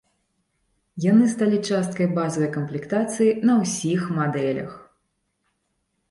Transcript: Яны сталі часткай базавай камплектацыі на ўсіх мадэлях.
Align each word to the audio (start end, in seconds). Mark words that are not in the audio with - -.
Яны 1.03 1.25
сталі 1.33 1.57
часткай 1.67 2.07
базавай 2.15 2.49
камплектацыі 2.55 3.35
на 3.49 3.53
ўсіх 3.59 4.01
мадэлях. 4.21 4.71